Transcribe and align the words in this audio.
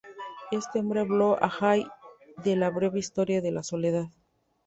Este 0.49 0.79
hombre 0.79 1.01
habló 1.01 1.37
a 1.39 1.51
Hay 1.59 1.85
de 2.43 2.55
la 2.55 2.71
breve 2.71 2.97
historia 2.97 3.39
de 3.39 3.51
la 3.51 3.61
Sociedad. 3.61 4.05